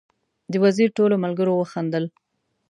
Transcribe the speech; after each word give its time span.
د 0.51 0.53
وزیر 0.63 0.89
ټولو 0.97 1.15
ملګرو 1.23 1.53
وخندل. 1.57 2.05